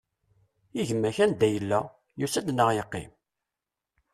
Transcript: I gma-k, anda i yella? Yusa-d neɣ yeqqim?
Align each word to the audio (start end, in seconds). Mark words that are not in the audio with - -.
I 0.79 0.81
gma-k, 0.89 1.17
anda 1.23 1.45
i 1.47 1.53
yella? 1.53 1.79
Yusa-d 2.19 2.47
neɣ 2.51 2.69
yeqqim? 2.73 3.11